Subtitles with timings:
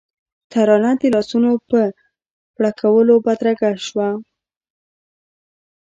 [0.51, 1.81] ترانه د لاسونو په
[2.55, 4.09] پړکولو بدرګه شوه.